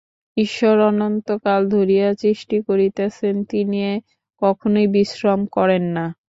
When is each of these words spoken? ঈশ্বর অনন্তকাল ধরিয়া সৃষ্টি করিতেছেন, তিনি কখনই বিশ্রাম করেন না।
ঈশ্বর 0.37 0.75
অনন্তকাল 0.89 1.61
ধরিয়া 1.75 2.07
সৃষ্টি 2.21 2.57
করিতেছেন, 2.67 3.35
তিনি 3.51 3.79
কখনই 4.41 4.85
বিশ্রাম 4.95 5.39
করেন 5.55 5.83
না। 5.95 6.05